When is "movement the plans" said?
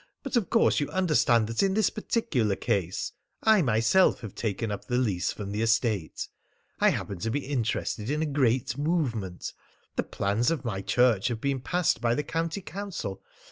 8.79-10.49